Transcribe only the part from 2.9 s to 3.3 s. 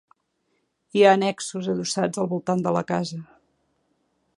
casa.